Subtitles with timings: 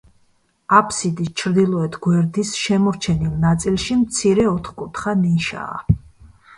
[0.77, 5.83] აფსიდის ჩრდილოეთ გვერდის შემორჩენილ ნაწილში მცირე ოთხკუთხა ნიშაა.